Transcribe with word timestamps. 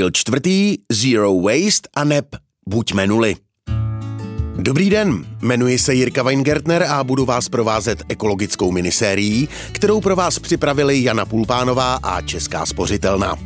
Díl 0.00 0.10
čtvrtý 0.10 0.76
Zero 0.92 1.40
Waste 1.40 1.88
a 1.96 2.04
neb 2.04 2.26
Buďme 2.68 3.06
nuly. 3.06 3.36
Dobrý 4.56 4.90
den, 4.90 5.26
jmenuji 5.42 5.78
se 5.78 5.94
Jirka 5.94 6.22
Weingertner 6.22 6.82
a 6.82 7.04
budu 7.04 7.24
vás 7.24 7.48
provázet 7.48 8.02
ekologickou 8.08 8.72
minisérií, 8.72 9.48
kterou 9.72 10.00
pro 10.00 10.16
vás 10.16 10.38
připravili 10.38 11.02
Jana 11.02 11.24
Pulpánová 11.24 11.94
a 11.94 12.20
Česká 12.20 12.66
spořitelna. 12.66 13.36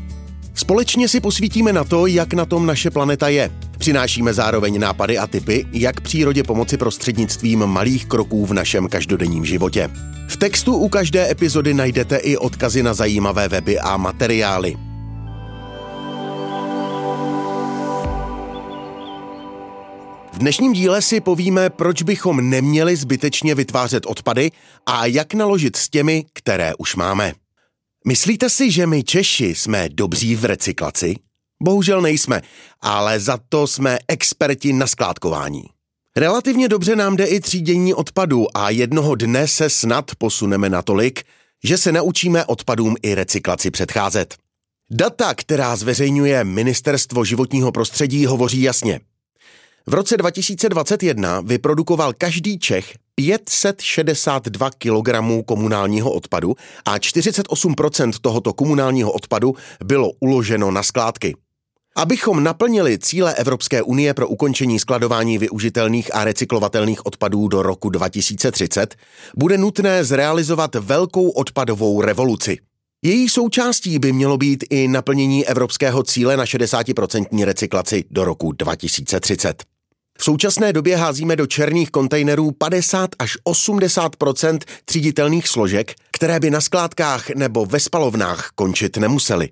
Společně 0.54 1.08
si 1.08 1.20
posvítíme 1.20 1.72
na 1.72 1.84
to, 1.84 2.06
jak 2.06 2.34
na 2.34 2.44
tom 2.46 2.66
naše 2.66 2.90
planeta 2.90 3.28
je. 3.28 3.50
Přinášíme 3.78 4.34
zároveň 4.34 4.80
nápady 4.80 5.18
a 5.18 5.26
typy, 5.26 5.66
jak 5.72 6.00
přírodě 6.00 6.42
pomoci 6.42 6.76
prostřednictvím 6.76 7.66
malých 7.66 8.06
kroků 8.06 8.46
v 8.46 8.52
našem 8.52 8.88
každodenním 8.88 9.44
životě. 9.44 9.90
V 10.28 10.36
textu 10.36 10.76
u 10.76 10.88
každé 10.88 11.30
epizody 11.30 11.74
najdete 11.74 12.16
i 12.16 12.36
odkazy 12.36 12.82
na 12.82 12.94
zajímavé 12.94 13.48
weby 13.48 13.78
a 13.78 13.96
materiály. 13.96 14.83
V 20.34 20.38
dnešním 20.38 20.72
díle 20.72 21.02
si 21.02 21.20
povíme, 21.20 21.70
proč 21.70 22.02
bychom 22.02 22.50
neměli 22.50 22.96
zbytečně 22.96 23.54
vytvářet 23.54 24.06
odpady 24.06 24.50
a 24.86 25.06
jak 25.06 25.34
naložit 25.34 25.76
s 25.76 25.88
těmi, 25.88 26.24
které 26.32 26.72
už 26.78 26.96
máme. 26.96 27.32
Myslíte 28.06 28.50
si, 28.50 28.70
že 28.70 28.86
my 28.86 29.02
Češi 29.02 29.54
jsme 29.54 29.88
dobří 29.88 30.36
v 30.36 30.44
recyklaci? 30.44 31.14
Bohužel 31.62 32.02
nejsme, 32.02 32.42
ale 32.80 33.20
za 33.20 33.38
to 33.48 33.66
jsme 33.66 33.98
experti 34.08 34.72
na 34.72 34.86
skládkování. 34.86 35.64
Relativně 36.16 36.68
dobře 36.68 36.96
nám 36.96 37.16
jde 37.16 37.24
i 37.24 37.40
třídění 37.40 37.94
odpadů 37.94 38.56
a 38.56 38.70
jednoho 38.70 39.14
dne 39.14 39.48
se 39.48 39.70
snad 39.70 40.10
posuneme 40.18 40.68
natolik, 40.68 41.22
že 41.64 41.78
se 41.78 41.92
naučíme 41.92 42.44
odpadům 42.44 42.96
i 43.02 43.14
recyklaci 43.14 43.70
předcházet. 43.70 44.34
Data, 44.90 45.34
která 45.34 45.76
zveřejňuje 45.76 46.44
Ministerstvo 46.44 47.24
životního 47.24 47.72
prostředí, 47.72 48.26
hovoří 48.26 48.62
jasně– 48.62 49.00
v 49.86 49.94
roce 49.94 50.16
2021 50.16 51.40
vyprodukoval 51.40 52.12
každý 52.12 52.58
Čech 52.58 52.94
562 53.14 54.70
kg 54.70 55.08
komunálního 55.46 56.12
odpadu 56.12 56.54
a 56.84 56.98
48% 56.98 58.12
tohoto 58.20 58.52
komunálního 58.52 59.12
odpadu 59.12 59.54
bylo 59.84 60.10
uloženo 60.20 60.70
na 60.70 60.82
skládky. 60.82 61.36
Abychom 61.96 62.44
naplnili 62.44 62.98
cíle 62.98 63.34
Evropské 63.34 63.82
unie 63.82 64.14
pro 64.14 64.28
ukončení 64.28 64.78
skladování 64.78 65.38
využitelných 65.38 66.14
a 66.14 66.24
recyklovatelných 66.24 67.06
odpadů 67.06 67.48
do 67.48 67.62
roku 67.62 67.90
2030, 67.90 68.94
bude 69.36 69.58
nutné 69.58 70.04
zrealizovat 70.04 70.74
velkou 70.74 71.28
odpadovou 71.30 72.00
revoluci. 72.00 72.58
Její 73.02 73.28
součástí 73.28 73.98
by 73.98 74.12
mělo 74.12 74.38
být 74.38 74.64
i 74.70 74.88
naplnění 74.88 75.46
evropského 75.46 76.02
cíle 76.02 76.36
na 76.36 76.44
60% 76.44 77.44
recyklaci 77.44 78.04
do 78.10 78.24
roku 78.24 78.52
2030. 78.52 79.73
V 80.18 80.24
současné 80.24 80.72
době 80.72 80.96
házíme 80.96 81.36
do 81.36 81.46
černých 81.46 81.90
kontejnerů 81.90 82.50
50 82.50 83.10
až 83.18 83.36
80% 83.48 84.58
tříditelných 84.84 85.48
složek, 85.48 85.94
které 86.12 86.40
by 86.40 86.50
na 86.50 86.60
skládkách 86.60 87.30
nebo 87.30 87.66
ve 87.66 87.80
spalovnách 87.80 88.50
končit 88.54 88.96
nemusely. 88.96 89.50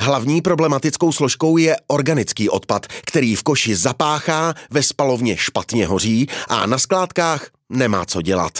Hlavní 0.00 0.42
problematickou 0.42 1.12
složkou 1.12 1.56
je 1.56 1.76
organický 1.86 2.48
odpad, 2.48 2.86
který 2.86 3.36
v 3.36 3.42
koši 3.42 3.76
zapáchá, 3.76 4.54
ve 4.70 4.82
spalovně 4.82 5.36
špatně 5.36 5.86
hoří 5.86 6.28
a 6.48 6.66
na 6.66 6.78
skládkách 6.78 7.50
nemá 7.68 8.04
co 8.04 8.22
dělat. 8.22 8.52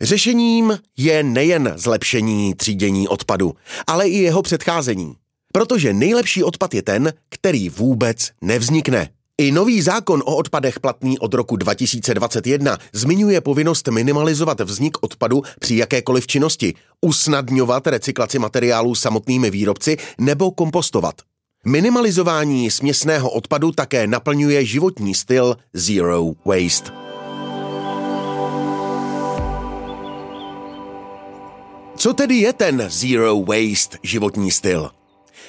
Řešením 0.00 0.78
je 0.96 1.22
nejen 1.22 1.72
zlepšení 1.76 2.54
třídění 2.54 3.08
odpadu, 3.08 3.54
ale 3.86 4.08
i 4.08 4.18
jeho 4.18 4.42
předcházení. 4.42 5.16
Protože 5.52 5.92
nejlepší 5.92 6.42
odpad 6.44 6.74
je 6.74 6.82
ten, 6.82 7.12
který 7.28 7.68
vůbec 7.68 8.30
nevznikne. 8.42 9.08
I 9.40 9.52
nový 9.52 9.82
zákon 9.82 10.22
o 10.26 10.36
odpadech 10.36 10.80
platný 10.80 11.18
od 11.18 11.34
roku 11.34 11.56
2021 11.56 12.78
zmiňuje 12.92 13.40
povinnost 13.40 13.88
minimalizovat 13.88 14.60
vznik 14.60 14.98
odpadu 15.00 15.42
při 15.60 15.76
jakékoliv 15.76 16.26
činnosti, 16.26 16.74
usnadňovat 17.00 17.86
recyklaci 17.86 18.38
materiálů 18.38 18.94
samotnými 18.94 19.50
výrobci 19.50 19.96
nebo 20.18 20.50
kompostovat. 20.50 21.14
Minimalizování 21.66 22.70
směsného 22.70 23.30
odpadu 23.30 23.72
také 23.72 24.06
naplňuje 24.06 24.64
životní 24.64 25.14
styl 25.14 25.56
Zero 25.74 26.24
Waste. 26.44 26.90
Co 31.96 32.14
tedy 32.14 32.34
je 32.34 32.52
ten 32.52 32.86
Zero 32.90 33.40
Waste 33.40 33.98
životní 34.02 34.50
styl? 34.50 34.90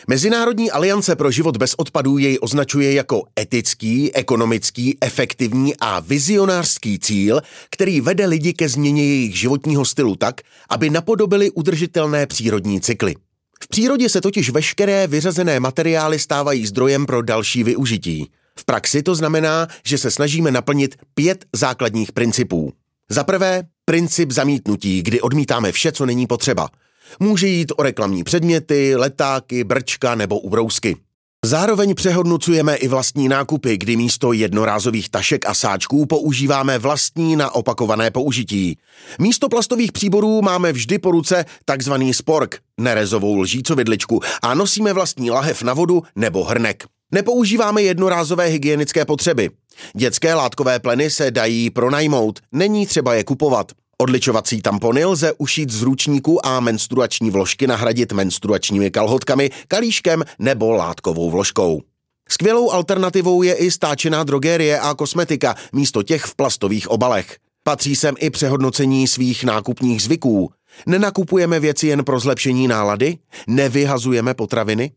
Mezinárodní 0.08 0.72
aliance 0.72 1.16
pro 1.16 1.32
život 1.32 1.58
bez 1.58 1.74
odpadů 1.78 2.18
jej 2.18 2.38
označuje 2.42 2.94
jako 2.94 3.24
etický, 3.40 4.16
ekonomický, 4.16 4.98
efektivní 5.02 5.74
a 5.80 6.00
vizionářský 6.00 7.00
cíl, 7.00 7.42
který 7.70 8.02
vede 8.02 8.26
lidi 8.26 8.54
ke 8.54 8.70
změně 8.70 9.06
jejich 9.06 9.40
životního 9.40 9.86
stylu 9.86 10.16
tak, 10.16 10.42
aby 10.70 10.90
napodobili 10.90 11.52
udržitelné 11.52 12.28
přírodní 12.28 12.82
cykly. 12.82 13.16
V 13.64 13.68
přírodě 13.68 14.10
se 14.10 14.22
totiž 14.22 14.50
veškeré 14.50 15.08
vyřazené 15.08 15.60
materiály 15.60 16.20
stávají 16.20 16.66
zdrojem 16.66 17.06
pro 17.06 17.22
další 17.22 17.64
využití. 17.64 18.30
V 18.60 18.66
praxi 18.66 19.04
to 19.04 19.16
znamená, 19.16 19.68
že 19.86 19.98
se 19.98 20.12
snažíme 20.12 20.52
naplnit 20.52 20.96
pět 21.14 21.46
základních 21.56 22.12
principů. 22.12 22.74
Za 23.10 23.24
prvé, 23.24 23.64
princip 23.86 24.32
zamítnutí, 24.32 25.04
kdy 25.04 25.22
odmítáme 25.22 25.72
vše, 25.72 25.92
co 25.92 26.06
není 26.06 26.28
potřeba– 26.28 26.70
Může 27.20 27.48
jít 27.48 27.72
o 27.78 27.84
reklamní 27.84 28.24
předměty, 28.24 28.96
letáky, 28.96 29.64
brčka 29.64 30.16
nebo 30.16 30.40
ubrousky. 30.40 30.98
Zároveň 31.46 31.96
přehodnocujeme 31.96 32.76
i 32.76 32.88
vlastní 32.88 33.30
nákupy, 33.30 33.78
kdy 33.78 33.96
místo 33.96 34.34
jednorázových 34.34 35.10
tašek 35.10 35.46
a 35.46 35.54
sáčků 35.54 36.06
používáme 36.06 36.80
vlastní 36.80 37.36
na 37.36 37.56
opakované 37.56 38.12
použití. 38.12 38.78
Místo 39.20 39.50
plastových 39.50 39.92
příborů 39.92 40.42
máme 40.42 40.74
vždy 40.74 41.00
po 41.00 41.12
ruce 41.12 41.46
takzvaný 41.66 42.14
spork, 42.14 42.60
nerezovou 42.80 43.38
lžícovidličku 43.38 44.20
a 44.42 44.54
nosíme 44.54 44.94
vlastní 44.94 45.32
lahev 45.32 45.64
na 45.64 45.74
vodu 45.74 46.04
nebo 46.16 46.44
hrnek. 46.44 46.84
Nepoužíváme 47.12 47.82
jednorázové 47.82 48.46
hygienické 48.46 49.06
potřeby. 49.06 49.50
Dětské 49.96 50.34
látkové 50.34 50.80
pleny 50.80 51.10
se 51.10 51.32
dají 51.32 51.70
pronajmout, 51.70 52.40
není 52.52 52.86
třeba 52.86 53.14
je 53.14 53.24
kupovat. 53.24 53.72
Odličovací 54.02 54.62
tampony 54.62 55.06
lze 55.06 55.34
ušít 55.38 55.70
z 55.70 55.82
ručníku 55.82 56.46
a 56.46 56.60
menstruační 56.60 57.32
vložky 57.32 57.68
nahradit 57.68 58.12
menstruačními 58.12 58.92
kalhotkami, 58.92 59.50
kalíškem 59.68 60.24
nebo 60.40 60.72
látkovou 60.72 61.32
vložkou. 61.32 61.82
Skvělou 62.30 62.72
alternativou 62.72 63.44
je 63.44 63.54
i 63.54 63.72
stáčená 63.72 64.24
drogérie 64.24 64.80
a 64.80 64.94
kosmetika 64.94 65.56
místo 65.74 66.04
těch 66.04 66.24
v 66.24 66.36
plastových 66.36 66.92
obalech. 66.92 67.38
Patří 67.64 67.96
sem 67.96 68.16
i 68.20 68.30
přehodnocení 68.30 69.08
svých 69.08 69.44
nákupních 69.44 70.02
zvyků. 70.02 70.52
Nenakupujeme 70.86 71.60
věci 71.60 71.88
jen 71.88 72.04
pro 72.04 72.20
zlepšení 72.20 72.68
nálady? 72.68 73.18
Nevyhazujeme 73.48 74.34
potraviny? 74.34 74.92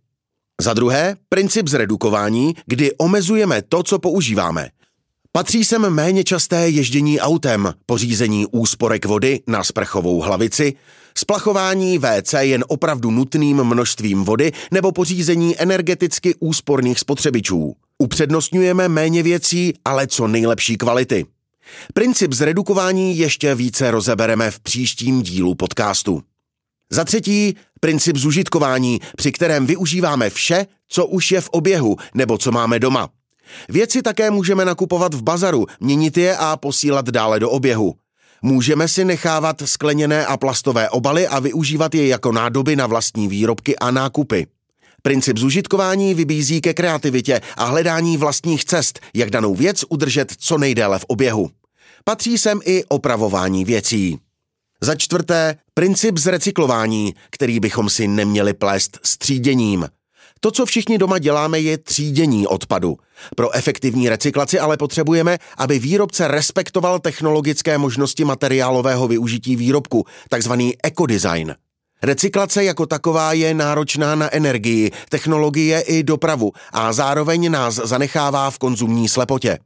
Za 0.60 0.74
druhé, 0.74 1.16
princip 1.28 1.68
zredukování, 1.68 2.54
kdy 2.66 2.92
omezujeme 2.92 3.62
to, 3.62 3.82
co 3.82 3.98
používáme. 3.98 4.68
Patří 5.36 5.64
sem 5.64 5.90
méně 5.90 6.24
časté 6.24 6.68
ježdění 6.68 7.20
autem, 7.20 7.74
pořízení 7.86 8.46
úsporek 8.46 9.04
vody 9.04 9.40
na 9.46 9.64
sprchovou 9.64 10.20
hlavici, 10.20 10.74
splachování 11.18 11.98
WC 11.98 12.34
jen 12.38 12.64
opravdu 12.68 13.10
nutným 13.10 13.64
množstvím 13.64 14.24
vody 14.24 14.52
nebo 14.70 14.92
pořízení 14.92 15.60
energeticky 15.60 16.34
úsporných 16.40 16.98
spotřebičů. 16.98 17.76
Upřednostňujeme 17.98 18.88
méně 18.88 19.22
věcí, 19.22 19.72
ale 19.84 20.06
co 20.06 20.26
nejlepší 20.26 20.76
kvality. 20.76 21.26
Princip 21.94 22.32
zredukování 22.32 23.18
ještě 23.18 23.54
více 23.54 23.90
rozebereme 23.90 24.50
v 24.50 24.60
příštím 24.60 25.22
dílu 25.22 25.54
podcastu. 25.54 26.22
Za 26.90 27.04
třetí, 27.04 27.56
princip 27.80 28.16
zužitkování, 28.16 29.00
při 29.16 29.32
kterém 29.32 29.66
využíváme 29.66 30.30
vše, 30.30 30.66
co 30.88 31.06
už 31.06 31.32
je 31.32 31.40
v 31.40 31.48
oběhu 31.48 31.96
nebo 32.14 32.38
co 32.38 32.52
máme 32.52 32.78
doma– 32.78 33.08
Věci 33.68 34.02
také 34.02 34.30
můžeme 34.30 34.64
nakupovat 34.64 35.14
v 35.14 35.22
bazaru, 35.22 35.66
měnit 35.80 36.16
je 36.16 36.36
a 36.36 36.56
posílat 36.56 37.08
dále 37.08 37.40
do 37.40 37.50
oběhu. 37.50 37.94
Můžeme 38.42 38.88
si 38.88 39.04
nechávat 39.04 39.62
skleněné 39.64 40.26
a 40.26 40.36
plastové 40.36 40.90
obaly 40.90 41.28
a 41.28 41.38
využívat 41.38 41.94
je 41.94 42.06
jako 42.06 42.32
nádoby 42.32 42.76
na 42.76 42.86
vlastní 42.86 43.28
výrobky 43.28 43.76
a 43.76 43.90
nákupy. 43.90 44.46
Princip 45.02 45.38
zužitkování 45.38 46.14
vybízí 46.14 46.60
ke 46.60 46.74
kreativitě 46.74 47.40
a 47.56 47.64
hledání 47.64 48.16
vlastních 48.16 48.64
cest, 48.64 49.00
jak 49.14 49.30
danou 49.30 49.54
věc 49.54 49.84
udržet 49.88 50.32
co 50.38 50.58
nejdéle 50.58 50.98
v 50.98 51.04
oběhu. 51.08 51.50
Patří 52.04 52.38
sem 52.38 52.60
i 52.64 52.84
opravování 52.84 53.64
věcí. 53.64 54.18
Za 54.80 54.94
čtvrté, 54.94 55.56
princip 55.74 56.18
zrecyklování, 56.18 57.14
který 57.30 57.60
bychom 57.60 57.90
si 57.90 58.08
neměli 58.08 58.54
plést 58.54 58.98
s 59.02 59.18
tříděním. 59.18 59.88
To, 60.44 60.50
co 60.50 60.66
všichni 60.66 60.98
doma 60.98 61.18
děláme, 61.18 61.60
je 61.60 61.78
třídění 61.78 62.46
odpadu. 62.46 62.96
Pro 63.36 63.54
efektivní 63.54 64.08
recyklaci 64.08 64.58
ale 64.58 64.76
potřebujeme, 64.76 65.38
aby 65.58 65.78
výrobce 65.78 66.28
respektoval 66.28 66.98
technologické 66.98 67.78
možnosti 67.78 68.24
materiálového 68.24 69.08
využití 69.08 69.56
výrobku, 69.56 70.04
takzvaný 70.28 70.74
ekodesign. 70.82 71.54
Recyklace 72.02 72.64
jako 72.64 72.86
taková 72.86 73.32
je 73.32 73.54
náročná 73.54 74.14
na 74.14 74.34
energii, 74.34 74.90
technologie 75.08 75.80
i 75.80 76.02
dopravu 76.02 76.52
a 76.72 76.92
zároveň 76.92 77.50
nás 77.50 77.74
zanechává 77.74 78.50
v 78.50 78.58
konzumní 78.58 79.08
slepotě. 79.08 79.58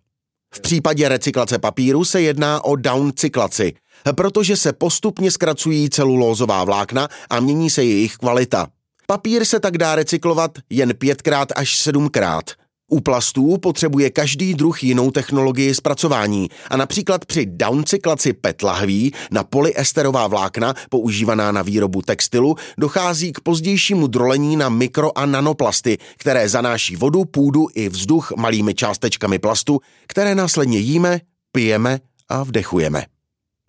V 0.54 0.60
případě 0.60 1.08
recyklace 1.08 1.58
papíru 1.58 2.04
se 2.04 2.20
jedná 2.20 2.64
o 2.64 2.76
downcyklaci, 2.76 3.72
protože 4.16 4.56
se 4.56 4.72
postupně 4.72 5.30
zkracují 5.30 5.90
celulózová 5.90 6.64
vlákna 6.64 7.08
a 7.30 7.40
mění 7.40 7.70
se 7.70 7.84
jejich 7.84 8.16
kvalita. 8.16 8.66
Papír 9.10 9.44
se 9.44 9.60
tak 9.60 9.78
dá 9.78 9.94
recyklovat 9.94 10.58
jen 10.70 10.94
pětkrát 10.94 11.48
až 11.56 11.76
sedmkrát. 11.76 12.50
U 12.90 13.00
plastů 13.00 13.58
potřebuje 13.58 14.10
každý 14.10 14.54
druh 14.54 14.84
jinou 14.84 15.10
technologii 15.10 15.74
zpracování 15.74 16.48
a 16.70 16.76
například 16.76 17.24
při 17.24 17.46
downcyklaci 17.46 18.32
PET 18.32 18.62
lahví 18.62 19.12
na 19.30 19.44
polyesterová 19.44 20.26
vlákna 20.26 20.74
používaná 20.90 21.52
na 21.52 21.62
výrobu 21.62 22.02
textilu 22.02 22.56
dochází 22.78 23.32
k 23.32 23.40
pozdějšímu 23.40 24.06
drolení 24.06 24.56
na 24.56 24.68
mikro 24.68 25.18
a 25.18 25.26
nanoplasty, 25.26 25.98
které 26.16 26.48
zanáší 26.48 26.96
vodu, 26.96 27.24
půdu 27.24 27.66
i 27.74 27.88
vzduch 27.88 28.32
malými 28.36 28.74
částečkami 28.74 29.38
plastu, 29.38 29.80
které 30.06 30.34
následně 30.34 30.78
jíme, 30.78 31.20
pijeme 31.52 32.00
a 32.28 32.42
vdechujeme. 32.42 33.17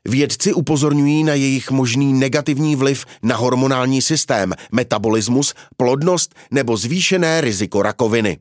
Vědci 0.10 0.54
upozorňují 0.54 1.24
na 1.24 1.34
jejich 1.34 1.72
možný 1.72 2.14
negativní 2.14 2.76
vliv 2.76 3.06
na 3.24 3.36
hormonální 3.36 4.02
systém, 4.02 4.54
metabolismus, 4.72 5.54
plodnost 5.78 6.36
nebo 6.52 6.78
zvýšené 6.78 7.42
riziko 7.42 7.82
rakoviny. 7.82 8.38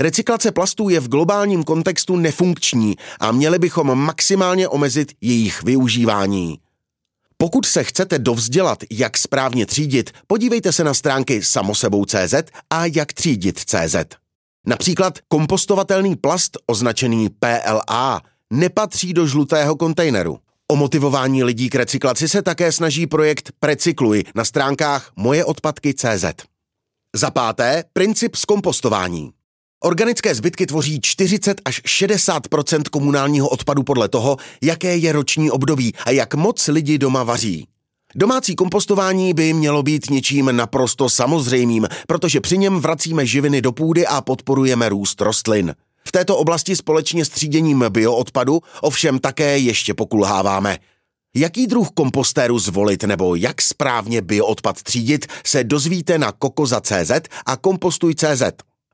Recyklace 0.00 0.52
plastů 0.52 0.88
je 0.88 1.00
v 1.00 1.08
globálním 1.08 1.62
kontextu 1.62 2.16
nefunkční 2.16 2.96
a 3.20 3.32
měli 3.32 3.58
bychom 3.58 3.98
maximálně 3.98 4.68
omezit 4.68 5.12
jejich 5.20 5.62
využívání. 5.62 6.58
Pokud 7.36 7.66
se 7.66 7.84
chcete 7.84 8.18
dovzdělat, 8.18 8.78
jak 8.90 9.18
správně 9.18 9.66
třídit, 9.66 10.10
podívejte 10.26 10.72
se 10.72 10.84
na 10.84 10.94
stránky 10.94 11.42
samosebou.cz 11.42 12.34
a 12.70 12.86
jak 12.86 13.12
třídit.cz. 13.12 13.96
Například 14.66 15.18
kompostovatelný 15.28 16.16
plast 16.16 16.58
označený 16.66 17.28
PLA 17.28 18.20
nepatří 18.50 19.14
do 19.14 19.26
žlutého 19.26 19.76
kontejneru. 19.76 20.38
O 20.72 20.76
motivování 20.76 21.44
lidí 21.44 21.70
k 21.70 21.74
recyklaci 21.74 22.28
se 22.28 22.42
také 22.42 22.72
snaží 22.72 23.06
projekt 23.06 23.52
Precykluj 23.60 24.24
na 24.34 24.44
stránkách 24.44 25.10
mojeodpadky.cz. 25.16 26.24
Za 27.16 27.30
páté, 27.30 27.84
princip 27.92 28.36
zkompostování. 28.36 29.30
Organické 29.84 30.34
zbytky 30.34 30.66
tvoří 30.66 31.00
40 31.02 31.60
až 31.64 31.82
60% 31.82 32.82
komunálního 32.90 33.48
odpadu 33.48 33.82
podle 33.82 34.08
toho, 34.08 34.36
jaké 34.62 34.96
je 34.96 35.12
roční 35.12 35.50
období 35.50 35.94
a 36.04 36.10
jak 36.10 36.34
moc 36.34 36.68
lidi 36.68 36.98
doma 36.98 37.22
vaří. 37.22 37.66
Domácí 38.14 38.54
kompostování 38.54 39.34
by 39.34 39.52
mělo 39.52 39.82
být 39.82 40.10
něčím 40.10 40.56
naprosto 40.56 41.08
samozřejmým, 41.08 41.88
protože 42.06 42.40
při 42.40 42.58
něm 42.58 42.80
vracíme 42.80 43.26
živiny 43.26 43.62
do 43.62 43.72
půdy 43.72 44.06
a 44.06 44.20
podporujeme 44.20 44.88
růst 44.88 45.20
rostlin. 45.20 45.74
V 46.12 46.18
této 46.18 46.36
oblasti 46.36 46.76
společně 46.76 47.24
s 47.24 47.28
tříděním 47.28 47.84
bioodpadu 47.88 48.60
ovšem 48.80 49.18
také 49.18 49.58
ještě 49.58 49.94
pokulháváme. 49.94 50.78
Jaký 51.36 51.66
druh 51.66 51.88
kompostéru 51.94 52.58
zvolit 52.58 53.02
nebo 53.02 53.34
jak 53.34 53.62
správně 53.62 54.22
bioodpad 54.22 54.82
třídit 54.82 55.26
se 55.46 55.64
dozvíte 55.64 56.18
na 56.18 56.32
kokoza.cz 56.32 57.10
a 57.46 57.56
kompostuj.cz. 57.56 58.42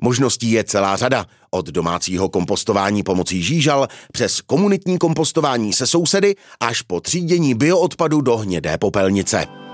Možností 0.03 0.51
je 0.51 0.65
celá 0.65 0.97
řada, 0.97 1.27
od 1.51 1.67
domácího 1.67 2.29
kompostování 2.29 3.03
pomocí 3.03 3.43
žížal 3.43 3.89
přes 4.13 4.41
komunitní 4.41 4.99
kompostování 4.99 5.73
se 5.73 5.87
sousedy 5.87 6.35
až 6.61 6.83
po 6.83 7.01
třídění 7.01 7.55
bioodpadu 7.55 8.21
do 8.21 8.37
hnědé 8.37 8.79
popelnice. 8.79 9.68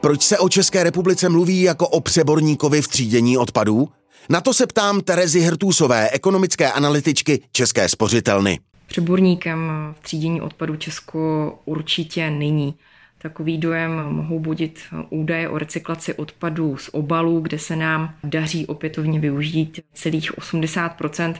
Proč 0.00 0.22
se 0.22 0.38
o 0.38 0.48
České 0.48 0.84
republice 0.84 1.28
mluví 1.28 1.62
jako 1.62 1.88
o 1.88 2.00
přeborníkovi 2.00 2.82
v 2.82 2.88
třídění 2.88 3.38
odpadů? 3.38 3.88
Na 4.28 4.40
to 4.40 4.54
se 4.54 4.66
ptám 4.66 5.00
Terezy 5.00 5.40
Hrtůsové, 5.40 6.10
ekonomické 6.10 6.72
analytičky 6.72 7.42
České 7.52 7.88
spořitelny. 7.88 8.58
Přeborníkem 8.86 9.70
v 10.00 10.02
třídění 10.02 10.40
odpadů 10.40 10.76
Česko 10.76 11.58
určitě 11.64 12.30
není. 12.30 12.74
Takový 13.18 13.58
dojem 13.58 13.90
mohou 14.10 14.40
budit 14.40 14.80
údaje 15.10 15.48
o 15.48 15.58
recyklaci 15.58 16.14
odpadů 16.14 16.76
z 16.76 16.90
obalů, 16.92 17.40
kde 17.40 17.58
se 17.58 17.76
nám 17.76 18.14
daří 18.24 18.66
opětovně 18.66 19.20
využít 19.20 19.80
celých 19.94 20.32
80% 20.38 21.34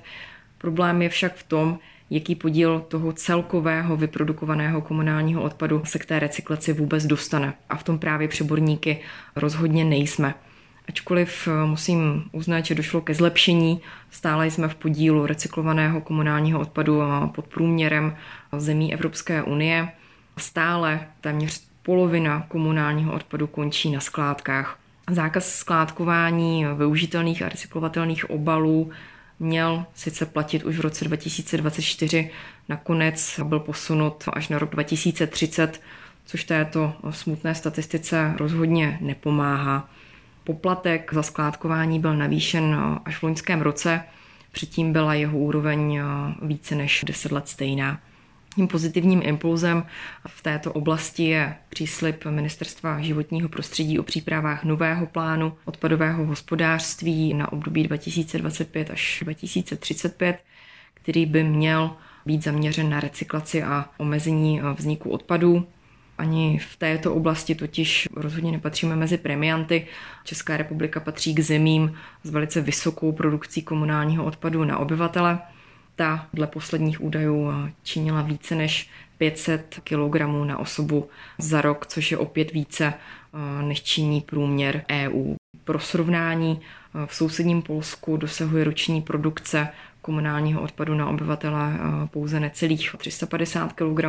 Problém 0.59 1.03
je 1.03 1.09
však 1.09 1.35
v 1.35 1.43
tom, 1.43 1.79
jaký 2.11 2.35
podíl 2.35 2.81
toho 2.81 3.13
celkového 3.13 3.97
vyprodukovaného 3.97 4.81
komunálního 4.81 5.43
odpadu 5.43 5.83
se 5.85 5.99
k 5.99 6.07
té 6.07 6.19
recyklaci 6.19 6.73
vůbec 6.73 7.07
dostane. 7.07 7.55
A 7.69 7.77
v 7.77 7.83
tom 7.83 7.99
právě 7.99 8.29
přeborníky 8.29 9.01
rozhodně 9.37 9.85
nejsme. 9.85 10.35
Ačkoliv 10.89 11.49
musím 11.65 12.25
uznat, 12.33 12.65
že 12.65 12.75
došlo 12.75 13.01
ke 13.01 13.15
zlepšení, 13.15 13.81
stále 14.11 14.51
jsme 14.51 14.69
v 14.69 14.75
podílu 14.75 15.27
recyklovaného 15.27 16.01
komunálního 16.01 16.61
odpadu 16.61 17.03
pod 17.35 17.47
průměrem 17.47 18.17
zemí 18.57 18.95
Evropské 18.95 19.43
unie. 19.43 19.89
Stále 20.39 21.07
téměř 21.21 21.69
polovina 21.83 22.47
komunálního 22.49 23.13
odpadu 23.13 23.47
končí 23.47 23.91
na 23.91 24.01
skládkách. 24.01 24.79
Zákaz 25.11 25.55
skládkování 25.55 26.67
využitelných 26.77 27.43
a 27.43 27.49
recyklovatelných 27.49 28.31
obalů 28.31 28.91
měl 29.41 29.87
sice 29.95 30.27
platit 30.27 30.65
už 30.65 30.79
v 30.79 30.81
roce 30.81 31.05
2024, 31.05 32.31
nakonec 32.69 33.41
byl 33.45 33.61
posunut 33.61 34.25
až 34.33 34.49
na 34.49 34.59
rok 34.59 34.71
2030, 34.71 35.81
což 36.25 36.45
této 36.45 36.93
smutné 37.11 37.55
statistice 37.55 38.35
rozhodně 38.37 38.99
nepomáhá. 39.01 39.91
Poplatek 40.45 41.15
za 41.15 41.23
skládkování 41.23 42.01
byl 42.01 42.17
navýšen 42.17 42.77
až 43.05 43.17
v 43.17 43.23
loňském 43.23 43.61
roce, 43.61 44.03
předtím 44.53 44.93
byla 44.93 45.15
jeho 45.15 45.39
úroveň 45.39 46.03
více 46.43 46.75
než 46.75 47.05
10 47.07 47.33
let 47.33 47.49
stejná. 47.49 48.01
Tím 48.59 48.69
pozitivním 48.69 49.23
impulzem 49.25 49.87
v 50.29 50.43
této 50.43 50.73
oblasti 50.73 51.25
je 51.25 51.57
příslip 51.69 52.25
Ministerstva 52.25 53.01
životního 53.01 53.49
prostředí 53.49 53.99
o 53.99 54.03
přípravách 54.03 54.65
nového 54.65 55.07
plánu 55.07 55.53
odpadového 55.65 56.27
hospodářství 56.27 57.35
na 57.35 57.53
období 57.53 57.83
2025 57.83 58.91
až 58.91 59.21
2035, 59.25 60.39
který 60.95 61.27
by 61.27 61.45
měl 61.45 61.91
být 62.27 62.45
zaměřen 62.45 62.91
na 62.91 63.01
recyklaci 63.01 63.63
a 63.63 63.91
omezení 63.99 64.61
vzniku 64.75 65.11
odpadů. 65.11 65.67
Ani 66.19 66.59
v 66.59 66.77
této 66.77 67.15
oblasti 67.15 67.55
totiž 67.55 68.09
rozhodně 68.17 68.53
nepatříme 68.53 68.97
mezi 68.97 69.19
premianty. 69.19 69.87
Česká 70.25 70.57
republika 70.57 71.01
patří 71.01 71.35
k 71.35 71.41
zemím 71.41 71.95
s 72.23 72.31
velice 72.31 72.61
vysokou 72.61 73.13
produkcí 73.13 73.63
komunálního 73.63 74.25
odpadu 74.25 74.65
na 74.65 74.79
obyvatele 74.79 75.39
ta 75.99 76.27
dle 76.33 76.47
posledních 76.47 77.01
údajů 77.01 77.53
činila 77.83 78.23
více 78.23 78.55
než 78.55 78.91
500 79.19 79.81
kg 79.85 80.17
na 80.45 80.59
osobu 80.59 81.09
za 81.39 81.61
rok, 81.61 81.87
což 81.87 82.11
je 82.11 82.19
opět 82.19 82.53
více 82.53 82.85
eh, 82.95 83.63
než 83.63 83.83
činí 83.83 84.21
průměr 84.21 84.85
EU. 84.91 85.35
Pro 85.65 85.81
srovnání 85.81 86.61
eh, 86.61 87.07
v 87.07 87.15
sousedním 87.15 87.63
Polsku 87.63 88.17
dosahuje 88.17 88.65
roční 88.65 89.03
produkce 89.03 89.69
komunálního 90.03 90.63
odpadu 90.63 90.95
na 90.95 91.09
obyvatele 91.09 91.75
eh, 91.75 92.07
pouze 92.07 92.41
necelých 92.41 92.95
350 92.99 93.73
kg, 93.73 94.05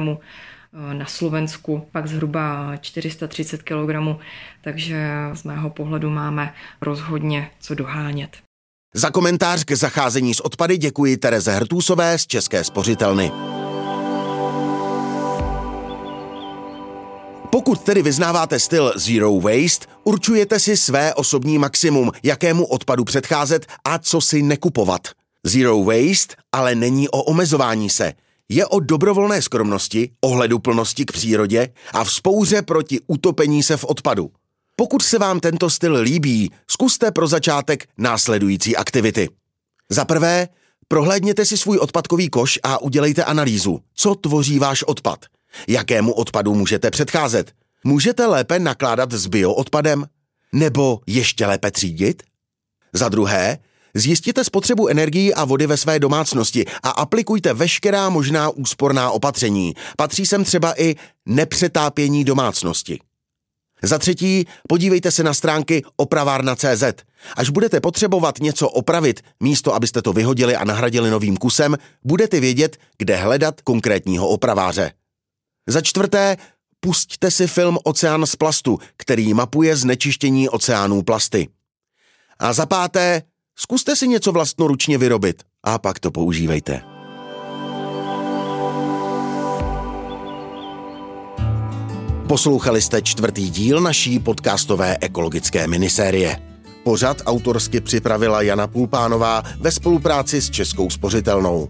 na 0.94 1.06
Slovensku 1.06 1.88
pak 1.92 2.08
zhruba 2.08 2.78
430 2.78 3.64
kg, 3.64 4.22
takže 4.62 5.10
z 5.34 5.44
mého 5.44 5.70
pohledu 5.70 6.10
máme 6.10 6.54
rozhodně 6.82 7.52
co 7.60 7.76
dohánět. 7.76 8.49
Za 8.94 9.12
komentář 9.12 9.64
k 9.64 9.72
zacházení 9.72 10.34
s 10.34 10.40
odpady 10.40 10.78
děkuji 10.78 11.18
Tereze 11.18 11.52
Hrtůsové 11.52 12.18
z 12.18 12.28
České 12.28 12.64
spořitelny. 12.64 13.32
Pokud 17.52 17.84
tedy 17.84 18.02
vyznáváte 18.02 18.60
styl 18.60 18.94
Zero 18.96 19.40
Waste, 19.40 19.86
určujete 20.04 20.60
si 20.60 20.78
své 20.78 21.14
osobní 21.14 21.58
maximum, 21.58 22.12
jakému 22.24 22.66
odpadu 22.66 23.04
předcházet 23.04 23.66
a 23.86 24.00
co 24.00 24.22
si 24.22 24.42
nekupovat. 24.42 25.08
Zero 25.46 25.84
Waste 25.84 26.36
ale 26.52 26.76
není 26.76 27.10
o 27.10 27.24
omezování 27.24 27.90
se. 27.90 28.14
Je 28.50 28.66
o 28.66 28.80
dobrovolné 28.80 29.42
skromnosti, 29.42 30.12
ohleduplnosti 30.22 31.06
k 31.06 31.12
přírodě 31.12 31.70
a 31.94 32.04
vzpouře 32.04 32.62
proti 32.62 33.00
utopení 33.08 33.64
se 33.64 33.78
v 33.78 33.84
odpadu. 33.84 34.32
Pokud 34.80 35.02
se 35.02 35.18
vám 35.18 35.40
tento 35.40 35.70
styl 35.70 35.96
líbí, 35.96 36.52
zkuste 36.68 37.12
pro 37.12 37.28
začátek 37.28 37.88
následující 37.98 38.76
aktivity. 38.76 39.30
Za 39.90 40.06
prvé, 40.06 40.48
prohlédněte 40.88 41.46
si 41.46 41.58
svůj 41.58 41.78
odpadkový 41.78 42.30
koš 42.30 42.60
a 42.64 42.82
udělejte 42.82 43.24
analýzu, 43.24 43.80
co 43.94 44.16
tvoří 44.16 44.60
váš 44.60 44.84
odpad. 44.84 45.26
Jakému 45.68 46.14
odpadu 46.14 46.56
můžete 46.56 46.92
předcházet? 46.92 47.52
Můžete 47.84 48.26
lépe 48.26 48.60
nakládat 48.60 49.12
s 49.12 49.28
bioodpadem? 49.28 50.06
Nebo 50.54 51.00
ještě 51.08 51.46
lépe 51.46 51.72
třídit? 51.72 52.24
Za 52.94 53.10
druhé, 53.10 53.58
Zjistěte 53.94 54.44
spotřebu 54.44 54.88
energií 54.88 55.34
a 55.34 55.46
vody 55.46 55.68
ve 55.68 55.78
své 55.78 56.00
domácnosti 56.00 56.66
a 56.84 56.90
aplikujte 56.90 57.54
veškerá 57.54 58.10
možná 58.10 58.50
úsporná 58.50 59.12
opatření. 59.12 59.74
Patří 59.98 60.26
sem 60.26 60.44
třeba 60.44 60.82
i 60.82 60.96
nepřetápění 61.26 62.24
domácnosti. 62.24 63.00
Za 63.84 63.98
třetí, 63.98 64.46
podívejte 64.68 65.12
se 65.12 65.24
na 65.24 65.34
stránky 65.34 65.84
opravárna.cz. 65.96 66.84
Až 67.36 67.50
budete 67.50 67.80
potřebovat 67.80 68.40
něco 68.40 68.70
opravit, 68.70 69.22
místo 69.40 69.74
abyste 69.74 70.02
to 70.02 70.14
vyhodili 70.14 70.56
a 70.56 70.64
nahradili 70.64 71.10
novým 71.10 71.38
kusem, 71.38 71.78
budete 72.04 72.40
vědět, 72.40 72.78
kde 72.98 73.16
hledat 73.16 73.62
konkrétního 73.62 74.28
opraváře. 74.30 74.92
Za 75.68 75.82
čtvrté, 75.82 76.38
pusťte 76.80 77.32
si 77.32 77.48
film 77.48 77.78
Oceán 77.84 78.26
z 78.26 78.36
plastu, 78.36 78.80
který 78.98 79.34
mapuje 79.34 79.76
znečištění 79.76 80.50
oceánů 80.50 81.02
plasty. 81.02 81.48
A 82.40 82.54
za 82.54 82.66
páté, 82.66 83.24
zkuste 83.56 83.96
si 83.96 84.08
něco 84.08 84.32
vlastnoručně 84.32 84.98
vyrobit 84.98 85.44
a 85.64 85.78
pak 85.78 86.00
to 86.00 86.12
používejte. 86.12 86.89
Poslouchali 92.30 92.82
jste 92.82 93.02
čtvrtý 93.02 93.50
díl 93.50 93.82
naší 93.82 94.20
podcastové 94.20 94.98
ekologické 95.02 95.68
minisérie. 95.68 96.40
Pořad 96.84 97.22
autorsky 97.26 97.82
připravila 97.82 98.42
Jana 98.42 98.68
Pulpánová 98.68 99.44
ve 99.60 99.72
spolupráci 99.72 100.42
s 100.42 100.50
Českou 100.50 100.90
spořitelnou. 100.90 101.70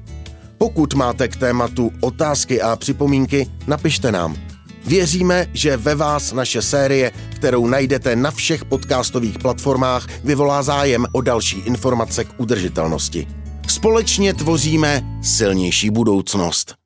Pokud 0.58 0.94
máte 0.94 1.28
k 1.28 1.36
tématu 1.36 1.92
otázky 2.02 2.62
a 2.62 2.76
připomínky, 2.76 3.48
napište 3.68 4.12
nám. 4.12 4.36
Věříme, 4.86 5.48
že 5.54 5.78
ve 5.78 5.96
vás 5.96 6.34
naše 6.34 6.62
série, 6.62 7.12
kterou 7.36 7.68
najdete 7.68 8.16
na 8.16 8.32
všech 8.32 8.66
podcastových 8.66 9.40
platformách, 9.40 10.08
vyvolá 10.24 10.64
zájem 10.64 11.06
o 11.12 11.22
další 11.22 11.60
informace 11.60 12.24
k 12.24 12.40
udržitelnosti. 12.40 13.28
Společně 13.68 14.34
tvoříme 14.34 15.20
silnější 15.22 15.90
budoucnost. 15.90 16.80